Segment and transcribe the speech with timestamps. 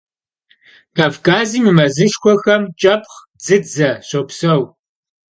[0.95, 4.61] Kavkazım yi mezışşxuexem ç'epxh, dzıdze şopseu.